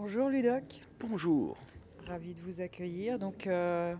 [0.00, 0.62] Bonjour Ludoc.
[1.00, 1.56] Bonjour.
[2.06, 3.18] Ravi de vous accueillir.
[3.18, 3.96] Donc, euh,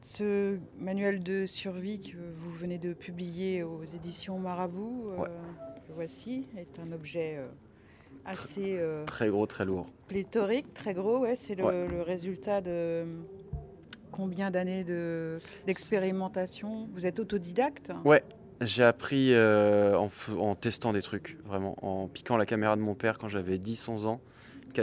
[0.00, 5.28] ce manuel de survie que vous venez de publier aux éditions Marabout, euh, Ouais.
[5.94, 7.48] voici, est un objet euh,
[8.24, 9.84] assez Très gros, très lourd.
[10.08, 11.18] pléthorique, très gros.
[11.18, 11.86] Ouais, c'est le, Ouais.
[11.88, 13.04] le résultat de
[14.10, 16.88] combien d'années de- d'expérimentation?
[16.94, 17.92] Vous êtes autodidacte?
[18.06, 18.24] Ouais,
[18.62, 22.94] j'ai appris euh, en, en testant des trucs, vraiment, en piquant la caméra de mon
[22.94, 24.22] père quand j'avais 10-11 ans.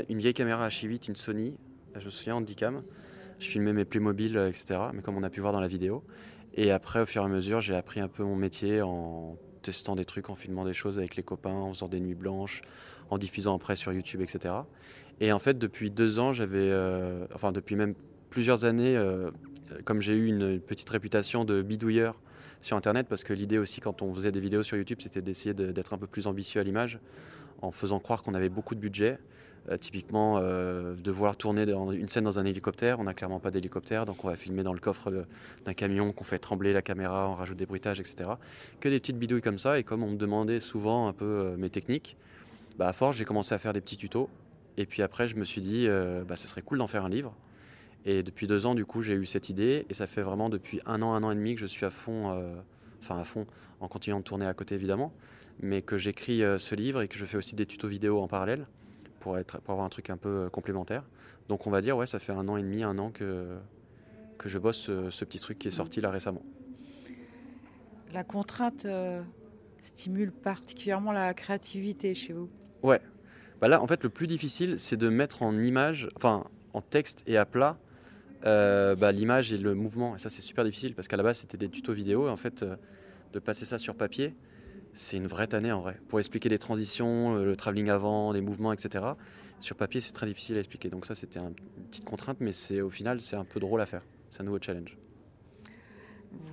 [0.10, 1.56] Une vieille caméra H8, une Sony,
[1.96, 2.84] je me souviens, Handycam.
[3.40, 6.04] Je filmais mes Playmobil, euh, etc., mais comme on a pu voir dans la vidéo.
[6.54, 9.96] Et après, au fur et à mesure, j'ai appris un peu mon métier en testant
[9.96, 12.62] des trucs, en filmant des choses avec les copains, en faisant des nuits blanches,
[13.10, 14.54] en diffusant après sur YouTube, etc.
[15.20, 17.96] Et en fait, depuis deux ans, j'avais, euh, enfin depuis même
[18.30, 19.32] plusieurs années, euh,
[19.86, 22.20] comme j'ai eu une petite réputation de bidouilleur
[22.66, 25.54] sur Internet, parce que l'idée aussi, quand on faisait des vidéos sur YouTube, c'était d'essayer
[25.54, 27.00] de- d'être un peu plus ambitieux à l'image,
[27.62, 29.18] en faisant croire qu'on avait beaucoup de budget.
[29.70, 33.50] Euh, typiquement, euh, de vouloir tourner une scène dans un hélicoptère, on n'a clairement pas
[33.50, 35.24] d'hélicoptère, donc on va filmer dans le coffre de-
[35.64, 38.32] d'un camion, qu'on fait trembler la caméra, on rajoute des bruitages, etc.
[38.82, 41.56] Que des petites bidouilles comme ça, et comme on me demandait souvent un peu euh,
[41.56, 42.18] mes techniques,
[42.78, 44.30] bah, à force, j'ai commencé à faire des petits tutos.
[44.76, 47.10] Et puis après, je me suis dit, euh, bah, ce serait cool d'en faire un
[47.10, 47.34] livre.
[48.06, 49.86] Et depuis deux ans, du coup, j'ai eu cette idée.
[49.90, 51.90] Et ça fait vraiment depuis un an, un an et demi que je suis à
[51.90, 52.54] fond, euh,
[53.02, 53.46] enfin à fond,
[53.80, 55.14] en continuant de tourner à côté évidemment,
[55.60, 58.28] mais que j'écris euh, ce livre et que je fais aussi des tutos vidéo en
[58.28, 58.68] parallèle
[59.20, 61.04] pour, être, pour avoir un truc un peu euh, complémentaire.
[61.48, 63.58] Donc on va dire, ouais, ça fait un an et demi, un an que,
[64.38, 66.44] que je bosse ce, ce petit truc qui est sorti là récemment.
[68.14, 69.22] La contrainte euh,
[69.80, 72.50] stimule particulièrement la créativité chez vous.
[72.84, 73.02] Ouais.
[73.60, 77.24] Bah là, en fait, le plus difficile, c'est de mettre en image, enfin, en texte
[77.28, 77.78] et à plat,
[78.46, 80.16] euh, bah, l'image et le mouvement.
[80.16, 82.28] Et ça, c'est super difficile parce qu'à la base, c'était des tutos vidéo.
[82.28, 82.76] Et en fait, euh,
[83.34, 84.34] de passer ça sur papier,
[84.94, 85.98] c'est une vraie tannée en vrai.
[86.08, 89.06] Pour expliquer les transitions, euh, le travelling avant, les mouvements, etc.
[89.60, 90.90] Sur papier, c'est très difficile à expliquer.
[90.90, 93.82] Donc ça, c'était un- une petite contrainte, mais c'est au final, c'est un peu drôle
[93.82, 94.02] à faire.
[94.30, 94.98] C'est un nouveau challenge.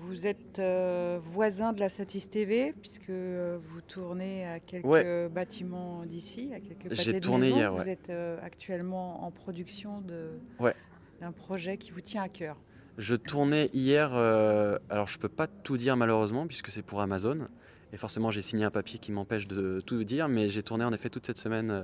[0.02, 5.28] Vous êtes euh, voisin de la Satis TV, puisque vous tournez à quelques Ouais.
[5.30, 7.56] bâtiments d'ici, à quelques J'ai tourné maison.
[7.56, 10.74] hier, Vous êtes euh, actuellement en production de- Ouais.
[11.20, 12.56] D'un projet qui vous tient à cœur.
[12.98, 17.46] Je tournais hier, euh, alors je peux pas tout dire malheureusement puisque c'est pour Amazon
[17.92, 20.92] et forcément j'ai signé un papier qui m'empêche de tout dire, mais j'ai tourné en
[20.92, 21.82] effet toute cette semaine euh,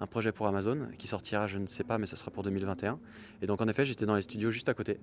[0.00, 2.98] un projet pour Amazon qui sortira, je ne sais pas, mais ça sera pour 2021.
[3.42, 4.98] Et donc en effet j'étais dans les studios juste à côté.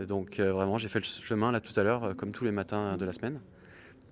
[0.00, 2.52] Et Donc euh, vraiment j'ai fait le chemin là tout à l'heure comme tous les
[2.52, 3.40] matins de la semaine.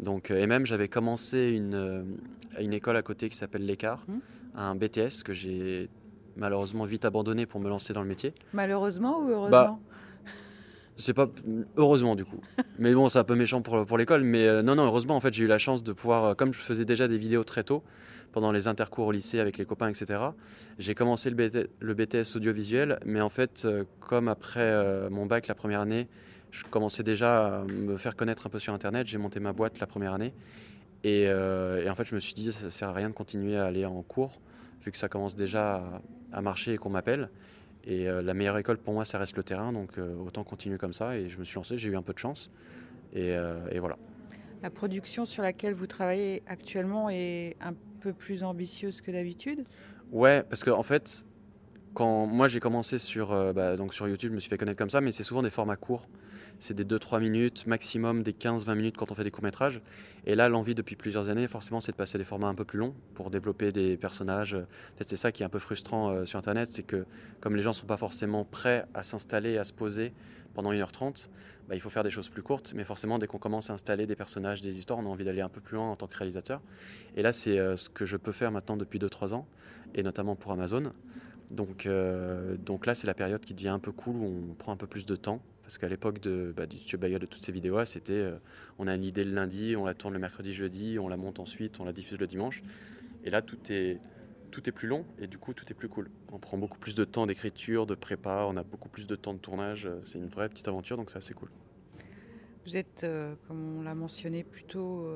[0.01, 2.17] Donc et même j'avais commencé une,
[2.61, 4.21] une école à côté qui s'appelle l'écart, Mhm.
[4.55, 5.89] un BTS que j'ai
[6.39, 8.33] malheureusement vite abandonné pour me lancer dans le métier.
[8.53, 9.51] Malheureusement ou heureusement?
[9.51, 9.79] Bah,
[10.97, 11.29] C'est pas
[11.77, 12.41] heureusement du coup.
[12.79, 14.23] mais bon, c'est un peu méchant pour, pour l'école.
[14.23, 16.55] Mais euh, non, non, heureusement, en fait, j'ai eu la chance de pouvoir, euh, comme
[16.55, 17.83] je faisais déjà des vidéos très tôt,
[18.33, 20.21] pendant les intercours au lycée avec les copains, etc.
[20.79, 25.47] J'ai commencé le, BT le BTS audiovisuel, mais en fait, euh, comme après mon bac
[25.49, 26.09] la première année,
[26.51, 29.07] je commençais déjà à me faire connaître un peu sur Internet.
[29.07, 30.33] J'ai monté ma boîte la première année.
[31.05, 33.67] Et, et en fait, je me suis dit, ça sert à rien de continuer à
[33.67, 34.41] aller en cours,
[34.85, 36.03] vu que ça commence déjà à,
[36.33, 37.31] à marcher et qu'on m'appelle.
[37.85, 40.79] Et euh, la meilleure école pour moi, ça reste le terrain, donc euh, autant continuer
[40.79, 41.17] comme ça.
[41.17, 42.51] Et je me suis lancé, j'ai eu un peu de chance.
[43.13, 43.97] Et, euh, et voilà.
[44.63, 49.65] La production sur laquelle vous travaillez actuellement est un peu plus ambitieuse que d'habitude?
[50.11, 51.25] Ouais, parce qu'en en fait,
[51.99, 54.89] quand moi j'ai commencé sur, euh, bah, sur YouTube, je me suis fait connaître comme
[54.89, 56.07] ça, mais c'est souvent des formats courts.
[56.61, 59.81] C'est des 2-3 minutes, maximum des 15-20 minutes quand on fait des courts-métrages.
[60.25, 62.79] Et là, l'envie depuis plusieurs années, forcément, c'est de passer des formats un peu plus
[62.79, 64.57] longs pour développer des personnages.
[65.05, 67.05] C'est ça qui est un peu frustrant euh, sur Internet, c'est que
[67.41, 70.13] comme les gens ne sont pas forcément prêts à s'installer, à se poser
[70.55, 71.27] pendant 1h30,
[71.69, 72.75] bah, il faut faire des choses plus courtes.
[72.77, 75.41] Mais forcément, dès qu'on commence à installer des personnages, des histoires, on a envie d'aller
[75.41, 76.61] un peu plus loin en tant que réalisateur.
[77.17, 79.49] Et là, c'est euh, ce que je peux faire maintenant depuis 2-3 ans,
[79.97, 80.93] et notamment pour Amazon.
[81.51, 84.73] Donc, euh, donc là, c'est la période qui devient un peu cool où on prend
[84.73, 85.41] un peu plus de temps.
[85.63, 88.39] Parce qu'à l'époque de, bah, du Studio Bayer, de toutes ces vidéos, c'était euh,
[88.79, 91.41] on a une idée le lundi, on la tourne le mercredi, jeudi, on la monte
[91.41, 92.63] ensuite, on la diffuse le dimanche.
[93.25, 94.01] Et là, tout est,
[94.51, 96.11] tout est plus long et du coup, tout est plus cool.
[96.33, 99.35] On prend beaucoup plus de temps d'écriture, de prépa, on a beaucoup plus de temps
[99.35, 99.85] de tournage.
[99.85, 101.51] euh, C'est une vraie petite aventure, donc c'est assez cool.
[102.65, 103.07] Vous êtes,
[103.47, 105.09] comme on l'a mentionné, plutôt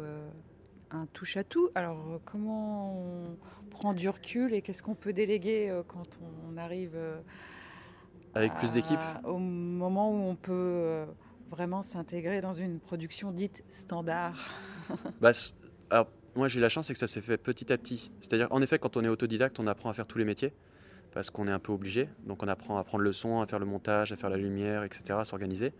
[0.92, 1.70] un touche-à-tout.
[1.74, 3.36] Alors, euh, comment on
[3.70, 7.20] prend du recul et qu'est-ce qu'on peut déléguer euh, quand on arrive euh,
[8.34, 11.04] Avec plus d'équipes Au moment où on peut
[11.50, 14.50] vraiment s'intégrer dans une production dite standard?
[15.20, 15.30] Bah,
[15.90, 18.10] alors, moi j'ai la chance, c'est que ça s'est fait petit à petit.
[18.20, 20.52] C'est-à-dire, en effet, quand on est autodidacte, on apprend à faire tous les métiers
[21.12, 22.08] parce qu'on est un peu obligé.
[22.24, 24.82] Donc, on apprend à prendre le son, à faire le montage, à faire la lumière,
[24.82, 25.72] etc., à s'organiser.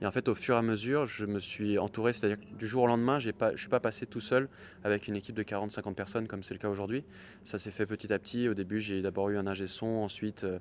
[0.00, 2.84] Et en fait, au fur et à mesure, je me suis entouré, c'est-à-dire du jour
[2.84, 4.48] au lendemain, je ne suis pas passé tout seul
[4.84, 7.04] avec une équipe de 40-50 personnes comme c'est le cas aujourd'hui.
[7.44, 8.48] Ça s'est fait petit à petit.
[8.48, 10.58] Au début, j'ai d'abord eu un ingé son, ensuite euh,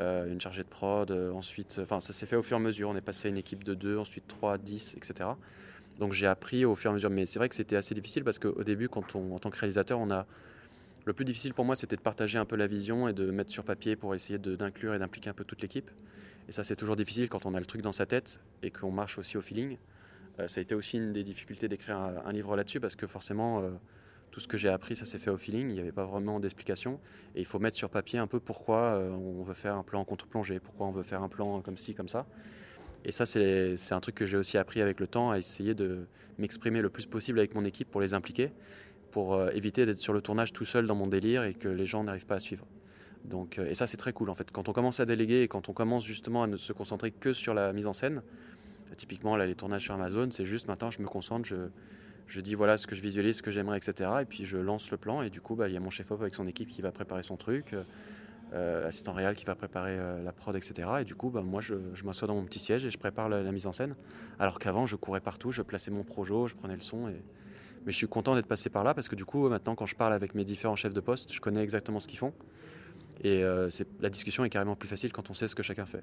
[0.00, 2.62] euh, une chargée de prod, euh, ensuite, enfin, ça s'est fait au fur et à
[2.62, 2.88] mesure.
[2.88, 5.30] On est passé à une équipe de 2, ensuite 3, 10, etc.
[6.00, 7.10] Donc j'ai appris au fur et à mesure.
[7.10, 9.58] Mais c'est vrai que c'était assez difficile parce qu'au début, quand on, en tant que
[9.58, 10.26] réalisateur, on a
[11.04, 13.50] le plus difficile pour moi, c'était de partager un peu la vision et de mettre
[13.50, 15.90] sur papier pour essayer d'inclure et d'impliquer un peu toute l'équipe.
[16.48, 18.90] Et ça, c'est toujours difficile quand on a le truc dans sa tête et qu'on
[18.90, 19.76] marche aussi au feeling.
[20.40, 23.60] Euh, ça a été aussi une des difficultés d'écrire un, livre là-dessus parce que forcément,
[23.60, 23.70] euh,
[24.30, 25.68] tout ce que j'ai appris, ça s'est fait au feeling.
[25.68, 26.98] Il n'y avait pas vraiment d'explication.
[27.34, 30.00] Et il faut mettre sur papier un peu pourquoi euh, on veut faire un plan
[30.00, 32.26] en contre-plongée, pourquoi on veut faire un plan comme ci, comme ça.
[33.04, 36.06] Et ça, c'est un truc que j'ai aussi appris avec le temps, à essayer de
[36.38, 38.52] m'exprimer le plus possible avec mon équipe pour les impliquer,
[39.10, 42.04] pour éviter d'être sur le tournage tout seul dans mon délire et que les gens
[42.04, 42.64] n'arrivent pas à suivre.
[43.32, 44.50] Euh, et ça, c'est très cool en fait.
[44.50, 47.32] Quand on commence à déléguer et quand on commence justement à ne se concentrer que
[47.32, 48.22] sur la mise en scène,
[48.96, 51.48] typiquement là, les tournages sur Amazon, c'est juste maintenant je me concentre,
[52.28, 54.10] je, dis voilà ce que je visualise, ce que j'aimerais, etc.
[54.22, 56.20] Et puis je lance le plan et du coup, bah, il y a mon chef-op
[56.20, 57.84] avec son équipe qui va préparer son truc, euh,
[58.52, 60.88] euh assistant réel qui va préparer euh, la prod, etc.
[61.00, 63.50] Et du coup, bah, moi, je, m'assois dans mon petit siège et je prépare la,
[63.52, 63.94] mise en scène.
[64.38, 67.06] Alors qu'avant, je courais partout, je plaçais mon projo, je prenais le son.
[67.84, 69.96] Mais je suis content d'être passé par là parce que du coup, maintenant, quand je
[69.96, 72.32] parle avec mes différents chefs de poste, je connais exactement ce qu'ils font.
[73.22, 73.68] Et euh,
[74.00, 76.02] la discussion est carrément plus facile quand on sait ce que chacun fait.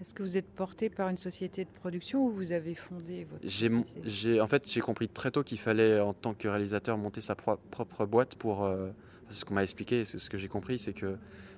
[0.00, 3.48] Est-ce que vous êtes porté par une société de production ou vous avez fondé votre
[3.48, 4.40] société?
[4.40, 8.06] En fait, j'ai compris très tôt qu'il fallait, en tant que réalisateur, monter sa propre
[8.06, 8.64] boîte pour...
[8.64, 8.90] Euh,
[9.28, 11.16] c'est ce qu'on m'a expliqué, c'est ce que j'ai compris, c'est que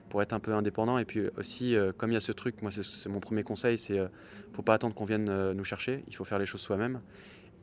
[0.08, 2.62] pour être un peu indépendant et puis aussi, euh, comme il y a ce truc,
[2.62, 4.08] moi c'est mon premier conseil, c'est ne
[4.54, 7.00] faut pas attendre qu'on vienne nous chercher, il faut faire les choses soi-même.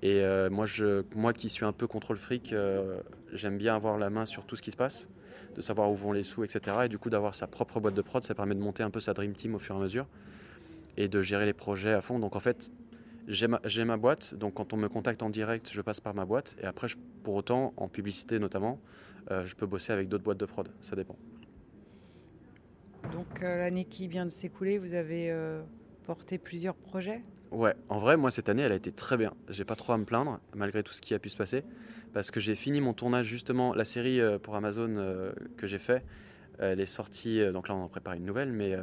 [0.02, 2.54] Et moi, je, moi qui suis un peu contrôle fric,
[3.34, 5.10] j'aime bien avoir la main sur tout ce qui se passe
[5.56, 6.78] de savoir où vont les sous, etc.
[6.86, 9.00] Et du coup, d'avoir sa propre boîte de prod, ça permet de monter un peu
[9.00, 10.06] sa dream team au fur et à mesure
[10.98, 12.20] et de gérer les projets à fond.
[12.20, 12.72] Donc en fait,
[13.28, 16.56] j'ai ma, boîte, donc quand on me contacte en direct, je passe par ma boîte.
[16.62, 16.88] Et après,
[17.24, 18.80] pour autant, en publicité notamment,
[19.32, 20.70] euh, je peux bosser avec d'autres boîtes de prod.
[20.82, 21.18] Ça dépend.
[23.12, 25.62] Donc euh, l'année qui vient de s'écouler, vous avez euh,
[26.06, 27.22] porté plusieurs projets?
[27.56, 29.34] Ouais, en vrai, moi cette année, elle a été très bien.
[29.48, 31.64] J'ai pas trop à me plaindre, malgré tout ce qui a pu se passer,
[32.14, 33.74] parce que j'ai fini mon tournage justement.
[33.74, 36.04] La série euh, pour Amazon euh, que j'ai fait,
[36.60, 37.40] elle est sortie.
[37.40, 38.76] Euh, donc là, on en prépare une nouvelle, mais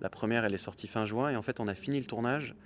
[0.00, 2.56] la première, elle est sortie fin juin, et en fait, on a fini le tournage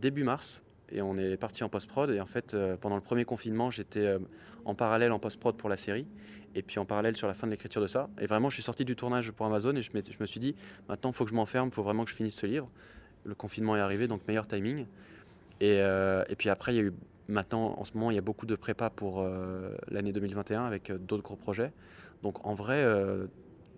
[0.00, 0.62] début mars,
[0.92, 2.10] et on est parti en post-prod.
[2.10, 4.16] Et en fait, pendant le premier confinement, j'étais
[4.64, 6.06] en parallèle en post-prod pour la série,
[6.54, 8.08] et puis en parallèle sur la fin de l'écriture de ça.
[8.20, 10.54] Et vraiment, je suis sorti du tournage pour Amazon, et je me suis dit,
[10.88, 12.70] maintenant, il faut que je m'enferme, il faut vraiment que je finisse ce livre
[13.24, 14.86] le confinement est arrivé, donc meilleur timing.
[15.60, 16.92] Et, euh, et, puis après, il y a eu
[17.28, 20.90] maintenant, en ce moment, il y a beaucoup de prépa pour euh, l'année 2021 avec
[20.90, 21.72] euh, d'autres gros projets.
[22.22, 22.84] Donc en vrai,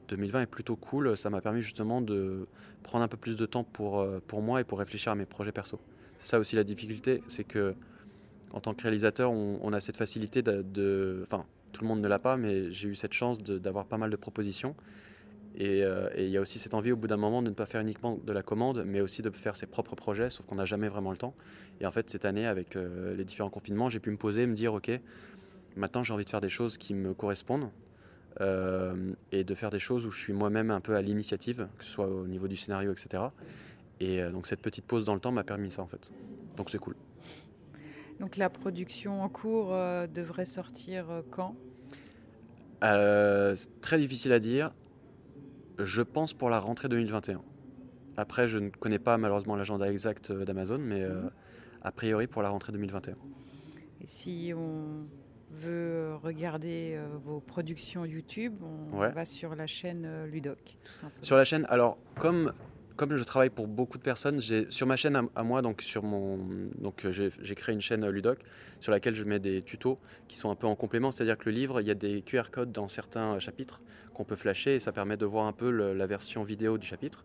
[0.09, 1.17] 2020 est plutôt cool.
[1.17, 2.49] Ça m'a permis justement de
[2.83, 5.53] prendre un peu plus de temps pour, pour moi et pour réfléchir à mes projets
[5.53, 5.79] perso.
[6.19, 7.77] C'est ça aussi la difficulté, c'est que
[8.53, 12.19] en tant que réalisateur, on, a cette facilité de, Enfin, tout le monde ne l'a
[12.19, 14.75] pas, mais j'ai eu cette chance d'avoir pas mal de propositions.
[15.61, 17.67] Euh, et il y a aussi cette envie au bout d'un moment de ne pas
[17.67, 20.65] faire uniquement de la commande, mais aussi de faire ses propres projets, sauf qu'on n'a
[20.65, 21.35] jamais vraiment le temps.
[21.81, 24.55] Et en fait, cette année, avec euh, les différents confinements, j'ai pu me poser, me
[24.55, 24.91] dire, OK,
[25.77, 27.71] maintenant j'ai envie de faire des choses qui me correspondent
[28.41, 31.85] euh, et de faire des choses où je suis moi-même un peu à l'initiative, que
[31.85, 33.25] ce soit au niveau du scénario, etc.
[34.01, 36.11] Et donc cette petite pause dans le temps m'a permis ça, en fait.
[36.57, 36.97] Donc c'est cool.
[38.21, 39.71] Donc la production en cours
[40.09, 41.55] devrait sortir quand?
[42.83, 44.73] C'est très difficile à dire.
[45.79, 47.43] Je pense pour la rentrée 2021.
[48.17, 51.23] Après, je ne connais pas malheureusement l'agenda exact euh, d'Amazon, mais euh,
[51.83, 53.15] a priori pour la rentrée 2021.
[54.03, 55.07] Et si on
[55.51, 58.55] veut regarder euh, vos productions YouTube,
[58.93, 61.23] on va sur la chaîne Ludoc, tout simplement.
[61.25, 62.53] Sur la chaîne, alors comme
[62.97, 66.03] comme je travaille pour beaucoup de personnes, j'ai sur ma chaîne à, moi, donc sur
[66.03, 66.39] mon,
[66.79, 68.41] donc j'ai créé une chaîne Ludoc
[68.81, 71.53] sur laquelle je mets des tutos qui sont un peu en complément, c'est-à-dire que le
[71.53, 73.81] livre, il y a des QR codes dans certains chapitres
[74.15, 77.25] qu'on peut flasher et ça permet de voir un peu la version vidéo du chapitre.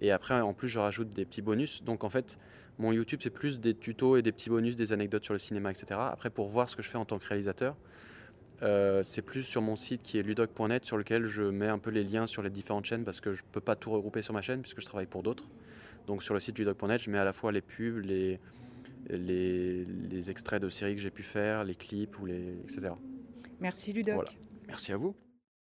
[0.00, 1.82] Et après, en plus, je rajoute des petits bonus.
[1.82, 2.38] Donc en fait,
[2.78, 5.70] mon YouTube, c'est plus des tutos et des petits bonus, des anecdotes sur le cinéma,
[5.70, 5.98] etc.
[5.98, 7.76] Après, pour voir ce que je fais en tant que réalisateur,
[8.62, 11.90] euh, c'est plus sur mon site qui est ludoc.net sur lequel je mets un peu
[11.90, 14.34] les liens sur les différentes chaînes parce que je ne peux pas tout regrouper sur
[14.34, 15.44] ma chaîne puisque je travaille pour d'autres.
[16.06, 18.40] Donc sur le site ludoc.net, je mets à la fois les pubs, les,
[19.10, 22.90] les, extraits de séries que j'ai pu faire, les clips, ou les, etc.
[23.60, 24.36] Merci Ludoc.
[24.66, 25.14] Merci à vous.